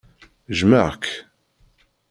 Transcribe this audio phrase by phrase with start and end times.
[0.59, 1.03] Jmeɣ-k.